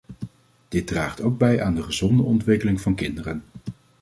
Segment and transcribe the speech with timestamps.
[0.67, 3.43] Dit draagt ook bij aan de gezonde ontwikkeling van kinderen.